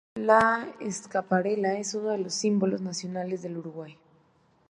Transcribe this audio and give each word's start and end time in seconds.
La 0.15 0.67
escarapela 0.79 1.77
es 1.77 1.93
uno 1.93 2.09
de 2.09 2.17
los 2.17 2.33
símbolos 2.33 2.81
nacionales 2.81 3.43
del 3.43 3.57
Uruguay. 3.59 3.99